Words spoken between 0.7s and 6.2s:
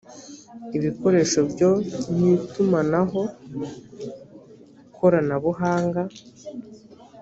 ibikoresho byo mu itumanaho koranabuhanga